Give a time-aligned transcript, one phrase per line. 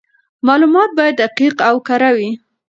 [0.47, 2.29] معلومات باید دقیق او کره وي.